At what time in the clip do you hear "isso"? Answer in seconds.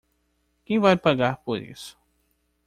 1.61-1.95